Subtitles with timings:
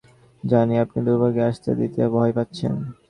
[0.43, 2.73] জানি আপনি দুর্ভাগ্যকে আসতে দিতে ভয় পাচ্ছেন।